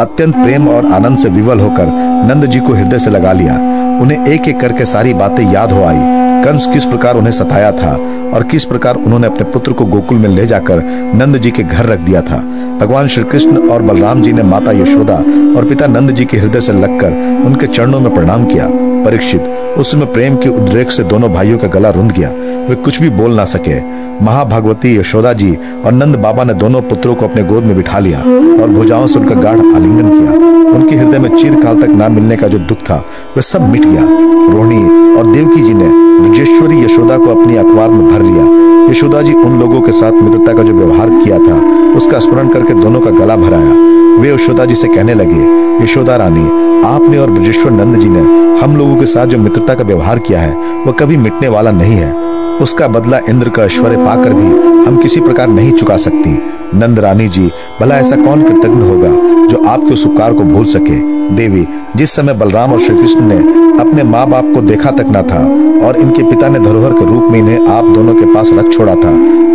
अत्यंत 0.00 0.34
प्रेम 0.34 0.68
और 0.68 0.86
आनंद 0.86 1.18
से 1.18 1.28
विवल 1.28 1.60
होकर 1.60 1.86
नंद 2.28 2.46
जी 2.46 2.60
को 2.60 2.72
हृदय 2.72 2.98
से 2.98 3.10
लगा 3.10 3.32
लिया। 3.32 3.54
उन्हें 4.02 4.26
एक 4.26 4.48
एक 4.48 4.60
करके 4.60 4.84
सारी 4.84 5.14
बातें 5.14 5.52
याद 5.52 5.72
हो 5.72 5.82
आई। 5.84 5.98
कंस 6.44 6.66
किस 6.66 6.84
प्रकार 6.84 7.16
उन्हें 7.16 7.32
सताया 7.32 7.72
था। 7.72 7.96
और 8.34 8.42
किस 8.42 8.64
प्रकार 8.64 8.96
उन्होंने 8.96 9.26
अपने 9.26 9.44
पुत्र 9.44 9.72
को 9.72 9.84
गोकुल 9.84 10.18
में 10.18 10.28
ले 10.28 10.46
जाकर 10.46 10.82
नंद 11.14 11.38
जी 11.38 11.50
के 11.50 11.62
घर 11.62 11.86
रख 11.86 12.00
दिया 12.00 12.20
था। 12.20 12.38
भगवान 12.80 13.08
श्री 13.08 13.24
कृष्ण 13.24 13.68
और 13.68 13.82
बलराम 13.82 14.22
जी 14.22 14.32
ने 14.32 14.42
माता 14.42 14.72
यशोदा 14.72 15.16
और 15.58 15.68
पिता 15.68 15.86
नंद 15.86 16.10
जी 16.10 16.24
के 16.24 16.36
हृदय 16.36 16.60
से 16.60 16.72
लगकर 16.72 17.12
उनके 17.46 17.66
चरणों 17.66 18.00
में 18.00 18.14
प्रणाम 18.14 18.44
किया। 18.44 18.68
परीक्षित 19.04 19.42
उस 19.78 19.90
समय 19.92 20.06
प्रेम 20.06 20.36
के 20.36 20.48
उद्रेक 20.48 20.90
से 20.90 21.02
दोनों 21.02 21.32
भाइयों 21.32 21.58
का 21.58 21.68
गला 21.68 21.90
रुंध 21.90 22.12
गया। 22.12 22.28
वे 22.68 22.74
कुछ 22.74 23.00
भी 23.00 23.08
बोल 23.10 23.34
ना 23.34 23.44
सके। 23.44 23.80
महाभागवती 24.24 24.96
यशोदा 24.98 25.32
जी 25.32 25.54
और 25.84 25.92
नंद 25.92 26.16
बाबा 26.16 26.44
ने 26.44 26.54
दोनों 26.54 26.82
पुत्रों 26.82 27.14
को 27.14 27.26
अपने 27.26 27.42
गोद 27.42 27.64
में 27.64 27.76
बिठा 27.76 27.98
लिया 27.98 28.18
और 28.62 28.70
भुजाओं 28.70 29.06
से 29.06 29.18
उनका 29.18 29.34
गाढ़ 29.34 29.58
आलिंगन 29.58 30.08
किया। 30.10 30.32
उनके 30.70 30.96
हृदय 30.96 31.18
में 31.18 31.36
चिरकाल 31.36 31.80
तक 31.80 31.88
ना 31.88 32.08
मिलने 32.08 32.36
का 32.36 32.48
जो 32.48 32.58
दुख 32.58 32.78
था 32.80 32.96
वह 33.36 33.42
सब 33.42 33.68
मिट 33.70 33.84
गया। 33.84 34.06
रोहिणी 34.52 35.03
और 35.18 35.26
देवकी 35.26 35.60
जी 35.62 35.74
ने 35.74 35.88
ब्रजेश्वरी 36.20 36.84
यशोदा 36.84 37.18
को 37.18 37.24
अपनी 37.24 37.56
अखबार 37.56 37.88
में 37.88 38.08
भर 38.08 38.22
लिया। 38.22 38.44
यशोदा 38.90 39.22
जी 39.22 39.32
उन 39.32 39.58
लोगों 39.60 39.80
के 39.80 39.92
साथ 39.92 40.12
मित्रता 40.12 40.52
का 40.52 40.62
जो 40.62 40.72
व्यवहार 40.72 41.10
किया 41.10 41.38
था, 41.38 41.56
उसका 41.96 42.18
स्मरण 42.18 42.48
करके 42.48 42.74
दोनों 42.74 43.00
का 43.00 43.10
गला 43.10 43.36
भराया। 43.36 43.74
वे 44.20 44.34
यशोदा 44.34 44.64
जी 44.64 44.74
से 44.74 44.88
कहने 44.88 45.14
लगे, 45.14 45.40
यशोदा 45.84 46.16
रानी, 46.16 46.46
आपने 46.86 47.18
और 47.18 47.30
ब्रजेश्वर 47.30 47.70
नंद 47.70 47.98
जी 47.98 48.08
ने 48.08 48.20
हम 48.60 48.76
लोगों 48.76 48.96
के 48.96 49.06
साथ 49.06 49.26
जो 49.26 49.38
मित्रता 49.38 49.74
का 49.74 49.84
व्यवहार 49.84 50.18
किया 50.18 50.40
है, 50.40 50.54
वह 50.86 50.92
कभी 50.92 51.16
मिटने 51.16 51.48
वाला 51.48 51.70
नहीं 51.70 51.96
है। 51.96 52.12
उसका 52.58 52.88
बदला 52.88 53.18
इंद्र 53.28 53.48
का 53.48 53.64
ऐश्वर्य 53.64 53.96
पाकर 53.96 54.32
भी 54.32 54.46
हम 54.86 54.96
किसी 54.96 55.20
प्रकार 55.20 55.48
नहीं 55.48 55.72
चुका 55.72 55.96
सकती। 55.96 56.38
नंद 56.74 56.98
रानी 56.98 57.28
जी, 57.28 57.50
भला 57.80 57.96
ऐसा 57.96 58.16
कौन 58.16 58.42
कृतज्ञ 58.42 58.82
होगा? 58.82 59.08
जो 59.48 59.64
आपके 59.66 59.92
उस 59.92 60.06
उपकार 60.06 60.32
को 60.32 60.44
भूल 60.44 60.64
सके। 60.66 60.98
देवी, 61.36 61.66
जिस 61.96 62.12
समय 62.12 62.32
बलराम 62.32 62.72
और 62.72 62.80
श्री 62.80 62.96
कृष्ण 62.98 63.20
ने 63.20 63.36
अपने 63.80 64.02
माँ 64.02 64.26
बाप 64.26 64.52
को 64.54 64.60
देखा 64.60 64.90
तक 64.90 65.06
न 65.08 65.22
था 65.22 65.40
और 65.86 65.96
इनके 65.96 66.22
पिता 66.22 66.48
ने 66.48 66.58
धरोहर 66.58 66.92
के 66.92 67.04
रूप 67.04 67.30
में 67.30 67.38
इन्हें 67.38 67.68
आप 67.68 67.84
दोनों 67.84 68.14
के 68.14 68.34
पास 68.34 68.50
रख 68.52 68.72
छोड़ा 68.72 68.94
था, 68.94 69.10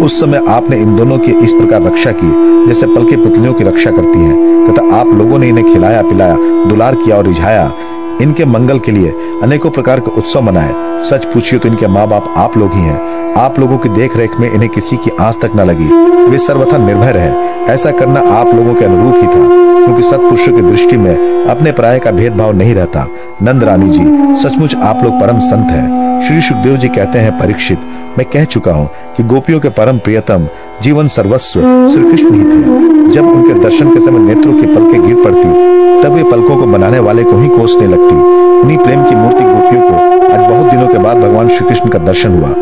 उस 0.06 0.20
समय 0.20 0.46
आपने 0.50 0.78
इन 0.78 0.96
दोनों 0.96 1.18
की 1.20 1.32
इस 1.32 1.54
प्रकार 1.54 1.82
रक्षा 1.82 2.12
की, 2.12 2.32
जैसे 2.68 2.88
पल 2.88 3.04
के 3.04 3.18
पुतलियों 3.18 3.54
की 3.54 3.64
रक्षा 3.64 3.92
करती 3.92 4.20
हैं, 4.20 4.66
तथा 4.66 4.96
आप 4.96 5.08
लोगों 5.08 5.40
ने 5.40 5.50
इन्हें 5.50 5.74
खिलाया, 5.74 6.02
पिलाया, 6.02 6.36
दुलार 6.70 6.96
किया 6.96 7.18
और 7.18 7.26
रिझाया। 7.26 7.72
इनके 8.22 8.46
मंगल 8.46 8.80
के 8.80 8.92
लिए 8.92 9.14
अनेकों 9.44 9.70
प्रकार 9.70 10.00
के 10.00 10.12
उत्सव 10.18 10.42
मनाए। 10.42 10.74
सच 11.04 11.26
पूछिए 11.26 11.60
तो 11.60 11.70
इनके 11.70 11.88
माँ 11.88 12.08
बाप 12.08 12.34
आप 12.38 12.58
लोग 12.58 12.74
ही 12.74 12.82
हैं। 12.82 13.34
आप 13.38 13.60
लोगों 13.60 13.78
की 13.78 13.90
देख 13.90 14.18
रेख 14.18 14.40
में 14.40 14.52
इन्हें 14.52 14.70
किसी 14.70 14.98
की 14.98 15.12
आँच 15.20 15.36
तक 15.36 15.52
न 15.56 15.60
लगी। 15.60 15.90
वे 16.32 16.38
सर्वथा 16.38 16.78
निर्भय 16.78 17.12
रहे। 17.12 17.32
ऐसा 17.74 17.92
करना 17.92 18.20
आप 18.20 18.54
लोगों 18.56 18.74
के 18.76 18.86
अनुरूप 18.86 19.16
ही 19.16 19.28
था। 19.28 19.69
क्योंकि 19.90 20.04
सत्पुरुषों 20.04 20.52
की 20.54 20.62
दृष्टि 20.62 20.98
में 20.98 21.46
अपने 21.46 21.72
प्राय 21.72 22.00
का 22.00 22.12
भेदभाव 22.12 22.52
नहीं 22.52 22.74
रहता। 22.76 23.06
नंद 23.44 23.64
रानी 23.64 23.90
जी, 23.90 24.36
सचमुच 24.42 24.76
आप 24.76 25.04
लोग 25.04 25.14
परम 25.20 25.40
संत 25.40 25.72
हैं। 25.72 26.28
श्री 26.28 26.42
सुखदेव 26.42 26.76
जी 26.78 26.88
कहते 26.88 27.20
हैं 27.20 27.32
परीक्षित, 27.40 27.80
मैं 28.18 28.26
कह 28.26 28.44
चुका 28.46 28.72
हूँ 28.72 28.90
कि 29.18 29.24
गोपियों 29.24 29.60
के 29.60 29.70
परम 29.70 29.98
प्रियतम 29.98 30.48
जीवन 30.82 31.08
सर्वस्व 31.08 31.62
श्री 31.90 32.04
कृष्ण 32.04 32.34
ही 32.34 32.44
थे। 32.44 33.12
जब 33.12 33.28
उनके 33.28 33.60
दर्शन 33.60 33.94
के 33.94 34.00
समय 34.00 34.20
नेत्रों 34.20 34.54
की 34.54 34.68
पलकें 34.68 35.08
गिर 35.08 35.24
पड़ती, 35.24 36.04
तब 36.04 36.14
वे 36.14 36.24
पलकों 36.24 36.58
को 36.58 36.66
बनाने 36.68 37.00
वाले 37.00 37.24
को 37.24 37.38
ही 37.38 37.50
कोसने 37.50 37.88
लगती। 37.88 38.16
उन्हीं 38.62 38.78
प्रेम 38.78 39.04
की 39.04 39.16
मूर्ति 39.16 39.44
गोपियों 39.44 39.82
को 39.82 39.96
आज 40.34 40.50
बहुत 40.50 40.72
दिनों 40.72 40.88
के 40.88 40.98
बाद 40.98 41.18
भगवान 41.18 41.50
श्री 41.50 41.68
कृष्ण 41.68 41.90
का 41.90 42.00
दर्शन 42.00 42.40
हुआ। 42.40 42.54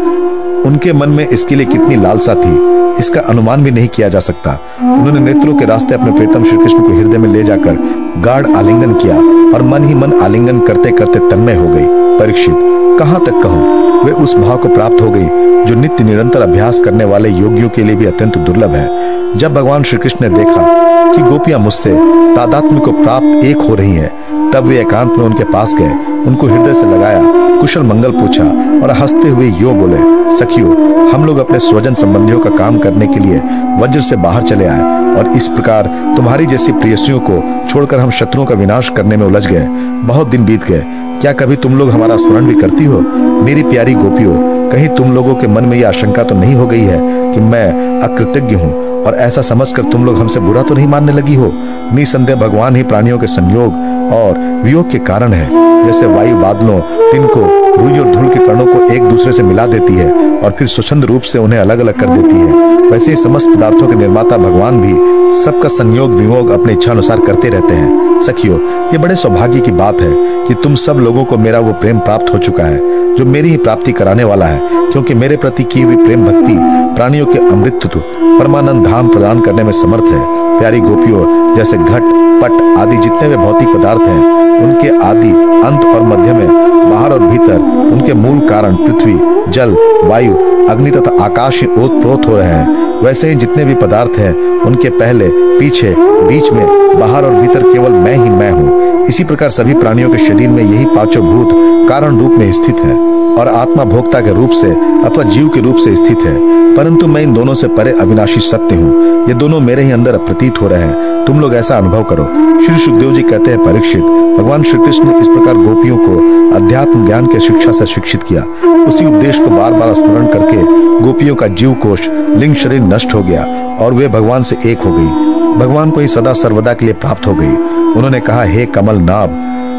उनके 0.67 0.93
मन 0.93 1.09
में 1.09 1.27
इसके 1.27 1.55
लिए 1.55 1.65
कितनी 1.65 1.95
लालसा 1.95 2.35
थी। 2.35 2.55
इसका 2.99 3.21
अनुमान 3.21 3.63
भी 3.63 3.71
नहीं 3.71 3.87
किया 3.87 4.09
जा 4.09 4.19
सकता। 4.19 4.51
उन्होंने 4.81 5.19
नेत्रों 5.19 5.55
के 5.55 5.65
रास्ते 5.65 5.93
अपने 5.93 6.11
प्रीतम 6.11 6.43
श्री 6.43 6.57
कृष्ण 6.57 6.79
को 6.79 6.93
हृदय 6.93 7.17
में 7.17 7.29
ले 7.29 7.43
जाकर 7.43 7.77
गाढ़ 8.17 8.47
आलिंगन 8.55 8.93
किया 8.93 9.15
और 9.53 9.63
मन 9.63 9.83
ही 9.83 9.95
मन 9.95 10.13
आलिंगन 10.13 10.59
करते 10.59 10.91
करते 10.91 11.19
तन्मय 11.19 11.55
हो 11.55 11.67
गई। 11.67 11.85
परीक्षित, 12.19 12.55
कहाँ 12.99 13.19
तक 13.25 13.41
कहूँ? 13.43 14.03
वे 14.03 14.11
उस 14.13 14.35
भाव 14.35 14.57
को 14.57 14.69
प्राप्त 14.69 15.01
हो 15.01 15.09
गई 15.09 15.27
जो 15.65 15.75
नित्य 15.75 16.03
निरंतर 16.03 16.41
अभ्यास 16.41 16.79
करने 16.79 17.05
वाले 17.05 17.29
योगियों 17.29 17.69
के 17.69 17.83
लिए 17.83 17.95
भी 17.95 18.05
अत्यंत 18.05 18.37
दुर्लभ 18.37 18.75
है। 18.75 19.37
जब 19.37 19.53
भगवान 19.53 19.83
श्री 19.83 19.97
कृष्ण 19.97 20.29
ने 20.29 20.37
देखा 20.37 21.13
कि 21.13 21.21
गोपियाँ 21.21 21.59
मुझसे 21.59 21.95
तादात्म्य 22.35 22.79
को 22.79 22.91
प्राप्त 22.91 23.45
एक 23.45 23.57
हो 23.59 23.75
रही 23.75 23.95
हैं 23.95 24.36
तब 24.53 24.65
वे 24.65 24.79
एकांत 24.79 25.11
में 25.11 25.23
उनके 25.25 25.43
पास 25.43 25.73
गए। 25.73 25.91
उनको 26.27 26.47
हृदय 26.47 26.73
से 26.73 26.85
लगाया, 26.85 27.21
कुशल 27.59 27.83
मंगल 27.83 28.11
पूछा 28.11 28.43
और 28.83 28.91
हँसते 28.91 29.29
हुए 29.29 29.49
यो 29.51 29.71
बोले, 29.71 29.97
सखियो, 30.37 30.67
हम 31.09 31.25
लोग 31.25 31.37
अपने 31.37 31.59
स्वजन 31.59 31.93
संबंधियों 31.93 32.39
का 32.39 32.49
काम 32.49 32.77
करने 32.77 33.07
के 33.07 33.19
लिए 33.19 33.41
वज्र 33.81 34.01
से 34.01 34.15
बाहर 34.15 34.41
चले 34.41 34.65
आए 34.65 35.15
और 35.15 35.31
इस 35.35 35.47
प्रकार 35.47 35.87
तुम्हारी 36.15 36.45
जैसी 36.45 36.71
प्रियसियों 36.71 37.19
को 37.19 37.41
छोड़कर 37.69 37.99
हम 37.99 38.09
शत्रुओं 38.11 38.45
का 38.45 38.55
विनाश 38.55 38.89
करने 38.89 39.17
में 39.17 39.25
उलझ 39.25 39.45
गए। 39.47 39.67
बहुत 40.07 40.29
दिन 40.29 40.45
बीत 40.45 40.65
गए। 40.65 40.83
क्या 41.21 41.31
कभी 41.33 41.55
तुम 41.55 41.77
लोग 41.77 41.89
हमारा 41.89 42.17
स्मरण 42.17 42.45
भी 42.45 42.53
करती 42.53 42.85
हो? 42.85 42.99
मेरी 43.43 43.63
प्यारी 43.63 43.93
गोपियों, 43.93 44.35
कहीं 44.71 44.87
तुम 44.87 45.13
लोगों 45.13 45.35
के 45.35 45.47
मन 45.47 45.65
में 45.65 45.77
यह 45.77 45.87
आशंका 45.87 46.23
तो 46.23 46.35
नहीं 46.35 46.55
हो 46.55 46.67
गई 46.67 46.81
है 46.81 46.99
कि 47.33 47.39
मैं 47.41 48.01
अकृतज्ञ 48.01 48.55
हूँ 48.55 48.73
और 49.03 49.15
ऐसा 49.15 49.41
समझकर 49.41 49.83
तुम 49.83 50.05
लोग 50.05 50.17
हमसे 50.17 50.39
बुरा 50.39 50.61
तो 50.61 50.75
नहीं 50.75 50.87
मानने 50.87 51.11
लगी 51.11 51.35
हो? 51.35 51.51
निसंदेह 51.93 52.35
भगवान 52.35 52.75
ही 52.75 52.83
प्राणियों 52.83 53.19
के 53.19 53.27
संयोग 53.27 53.73
और 54.13 54.37
वियोग 54.63 54.91
के 54.91 54.99
कारण 54.99 55.33
है। 55.33 55.85
जैसे 55.85 56.05
वायु 56.05 56.35
बादलों 56.35 56.79
तिनको 57.11 57.41
रुई 57.77 57.99
और 57.99 58.05
धूल 58.05 58.27
के 58.29 58.45
कणों 58.47 58.65
को 58.65 58.93
एक 58.93 59.03
दूसरे 59.03 59.31
से 59.31 59.43
मिला 59.43 59.65
देती 59.67 59.93
है 59.93 60.11
और 60.39 60.51
फिर 60.51 60.67
स्वच्छंद 60.67 61.05
रूप 61.05 61.21
से 61.21 61.39
उन्हें 61.39 61.59
अलग 61.59 61.79
अलग 61.79 61.99
कर 61.99 62.09
देती 62.09 62.35
है। 62.35 62.89
वैसे 62.91 63.11
ही 63.11 63.17
समस्त 63.17 63.49
पदार्थों 63.49 63.87
के 63.87 63.95
निर्माता 63.95 64.37
भगवान 64.37 64.81
भी 64.81 65.33
सबका 65.33 65.69
संयोग 65.69 66.11
विमोग 66.11 66.49
अपने 66.49 66.73
इच्छा 66.73 66.91
अनुसार 66.91 67.19
करते 67.19 67.49
रहते 67.49 67.73
हैं। 67.73 68.21
सखियो, 68.21 68.57
ये 68.91 68.97
बड़े 68.97 69.15
सौभाग्य 69.15 69.59
की 69.59 69.71
बात 69.71 70.01
है 70.01 70.11
कि 70.47 70.53
तुम 70.53 70.75
सब 70.75 70.97
लोगों 70.97 71.23
को 71.23 71.37
मेरा 71.37 71.59
वो 71.59 71.73
प्रेम 71.73 71.99
प्राप्त 71.99 72.33
हो 72.33 72.37
चुका 72.37 72.63
है, 72.63 73.15
जो 73.15 73.25
मेरी 73.25 73.49
ही 73.49 73.57
प्राप्ति 73.57 73.91
कराने 73.91 74.23
वाला 74.23 74.45
है, 74.45 74.61
क्योंकि 74.91 75.13
मेरे 75.13 75.37
प्रति 75.37 75.63
की 75.63 75.81
हुई 75.81 75.95
प्रेम 75.95 76.25
भक्ति 76.25 76.55
प्राणियों 76.95 77.25
के 77.25 77.39
अमृतत्व, 77.39 77.99
परमानंद 78.39 78.85
धाम 78.85 79.07
प्रदान 79.07 79.41
करने 79.41 79.63
में 79.63 79.71
समर्थ 79.71 80.03
है। 80.03 80.25
प्यारी 80.59 80.79
गोपियों 80.79 81.25
जैसे 81.55 81.77
घट, 81.77 82.01
पट 82.41 82.79
आदि 82.79 82.97
जितने 82.97 83.29
भी 83.29 83.35
भौतिक 83.35 83.69
पदार्थ 83.69 84.01
हैं, 84.01 84.37
उनके 84.59 84.89
आदि 85.05 85.29
अंत 85.67 85.85
और 85.85 86.01
मध्य 86.01 86.33
में, 86.33 86.47
बाहर 86.89 87.11
और 87.11 87.19
भीतर, 87.19 87.59
उनके 87.93 88.13
मूल 88.13 88.49
कारण 88.49 88.75
पृथ्वी, 88.75 89.19
जल, 89.51 89.77
वायु, 90.03 90.35
अग्नि 90.69 90.91
तथा 90.91 91.23
आकाश 91.23 91.63
ओत 91.63 92.27
हो 92.27 92.37
रहे 92.37 92.47
हैं। 92.47 93.01
वैसे 93.01 93.29
ही 93.29 93.35
जितने 93.35 93.65
भी 93.65 93.75
पदार्थ 93.75 94.11
हैं, 94.11 94.61
उनके 94.61 94.89
पहले, 94.89 95.29
पीछे, 95.59 95.95
बीच 95.99 96.51
में, 96.51 96.99
बाहर 96.99 97.25
और 97.25 97.31
भीतर 97.31 97.63
केवल 97.63 97.91
मैं 97.91 98.15
ही 98.15 98.29
मैं 98.29 98.51
हूँ। 98.51 99.05
इसी 99.07 99.23
प्रकार 99.23 99.49
सभी 99.49 99.73
प्राणियों 99.73 100.09
के 100.09 100.17
शरीर 100.17 100.49
में 100.49 100.63
यही 100.63 100.85
पाँचों 100.85 101.25
भूत 101.25 101.49
कारण 101.89 102.17
रूप 102.17 102.31
में 102.31 102.51
स्थित 102.51 102.75
है। 102.75 103.16
और 103.37 103.47
आत्मा 103.47 103.83
भोक्ता 103.83 104.21
के 104.21 104.33
रूप 104.33 104.49
से 104.49 104.71
अथवा 105.03 105.23
जीव 105.23 105.49
के 105.49 105.59
रूप 105.59 105.75
से 105.75 105.95
स्थित 105.95 106.17
है। 106.19 106.57
परंतु 106.75 107.07
मैं 107.07 107.21
इन 107.21 107.33
दोनों 107.33 107.53
से 107.53 107.67
परे 107.67 107.91
अविनाशी 107.91 108.39
सत्य 108.39 108.75
हूँ। 108.75 109.27
ये 109.27 109.33
दोनों 109.33 109.59
मेरे 109.59 109.83
ही 109.83 109.91
अंदर 109.91 110.17
प्रतीत 110.17 110.61
हो 110.61 110.67
रहे 110.67 110.81
हैं। 110.81 111.25
तुम 111.25 111.39
लोग 111.39 111.55
ऐसा 111.55 111.77
अनुभव 111.77 112.03
करो। 112.03 112.23
श्री 112.65 112.79
सुखदेव 112.79 113.13
जी 113.13 113.21
कहते 113.21 113.51
हैं, 113.51 113.63
परीक्षित, 113.65 114.01
भगवान 114.37 114.63
श्री 114.63 114.79
कृष्ण 114.85 115.03
ने 115.03 115.19
इस 115.19 115.27
प्रकार 115.27 115.55
गोपियों 115.55 115.97
को 115.97 116.17
अध्यात्म 116.55 117.05
ज्ञान 117.05 117.27
के 117.27 117.39
शिक्षा 117.39 117.71
से 117.71 117.85
शिक्षित 117.85 118.23
किया। 118.23 118.43
उसी 118.83 119.05
उपदेश 119.05 119.39
को 119.39 119.49
बार 119.49 119.73
बार 119.73 119.93
स्मरण 119.93 120.27
करके 120.27 120.57
गोपियों 121.05 121.35
का 121.35 121.47
जीव 121.47 121.73
कोष 121.73 122.07
लिंग 122.29 122.55
शरीर 122.55 122.81
नष्ट 122.81 123.13
हो 123.13 123.23
गया 123.23 123.45
और 123.79 123.93
वे 123.93 124.07
भगवान 124.07 124.43
से 124.43 124.57
एक 124.65 124.79
हो 124.79 124.91
गई। 124.91 125.07
भगवान 125.55 125.89
को 125.89 125.99
ही 125.99 126.07
सदा 126.07 126.33
सर्वदा 126.33 126.73
के 126.73 126.85
लिए 126.85 126.93
प्राप्त 126.93 127.27
हो 127.27 127.33
गई। 127.33 127.55
उन्होंने 127.93 128.19
कहा, 128.19 128.43
हे 128.43 128.65
कमल 128.65 128.95
नाभ, 128.95 129.29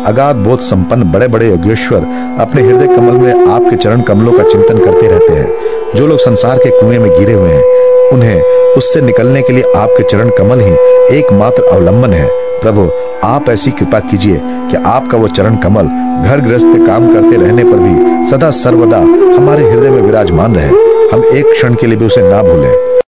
अगाध 0.06 0.36
बोध 0.36 0.58
संपन्न 0.58 1.02
बड़े 1.12 1.28
बड़े 1.28 1.48
योगेश्वर 1.48 2.00
अपने 2.40 2.62
हृदय 2.62 2.86
कमल 2.86 3.12
में 3.12 3.46
आपके 3.46 3.76
चरण 3.76 4.00
कमलों 4.00 4.32
का 4.32 4.42
चिंतन 4.42 4.78
करते 4.78 5.06
रहते 5.06 5.32
हैं। 5.32 5.52
जो 5.94 6.06
लोग 6.06 6.18
संसार 6.18 6.58
के 6.58 6.70
कुएँ 6.70 6.98
में 6.98 7.18
गिरे 7.18 7.32
हुए 7.32 7.50
हैं, 7.50 8.10
उन्हें 8.12 8.42
उससे 8.76 9.00
निकलने 9.00 9.42
के 9.42 9.52
लिए 9.52 9.72
आपके 9.76 10.02
चरण 10.02 10.30
कमल 10.30 10.60
ही 10.60 10.72
एकमात्र 11.18 11.62
अवलंबन 11.62 12.12
है। 12.12 12.28
प्रभु, 12.32 12.90
आप 13.24 13.48
ऐसी 13.48 13.70
कृपा 13.70 14.00
कीजिए 14.00 14.40
कि 14.42 14.76
आपका 14.76 15.18
वो 15.18 15.28
चरण 15.28 15.56
कमल 15.56 15.84
घर 16.26 16.40
गृहस्थ 16.40 16.86
काम 16.86 17.14
करते 17.14 17.36
रहने 17.36 17.64
पर 17.64 17.76
भी 17.76 18.30
सदा 18.30 18.50
सर्वदा 18.50 18.98
हमारे 19.36 19.70
हृदय 19.70 19.90
में 19.90 20.02
विराजमान 20.02 20.54
रहे। 20.54 20.68
हम 21.12 21.24
एक 21.24 21.52
क्षण 21.52 21.74
के 21.74 21.86
लिए 21.86 21.96
भी 21.96 22.06
उसे 22.06 22.22
ना 22.22 22.42
भूलें। 22.42 22.87